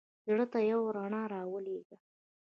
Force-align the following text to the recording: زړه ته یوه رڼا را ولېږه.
زړه 0.27 0.45
ته 0.51 0.59
یوه 0.69 0.89
رڼا 0.97 1.23
را 1.33 1.41
ولېږه. 1.51 1.95